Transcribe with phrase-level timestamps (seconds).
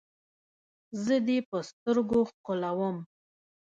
[1.03, 2.97] زه دې په سترګو ښکلوم.